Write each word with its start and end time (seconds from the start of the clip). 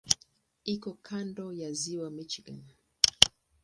Iko 0.73 0.91
kando 1.07 1.45
ya 1.61 1.69
Ziwa 1.79 2.09
Michigan. 2.17 2.63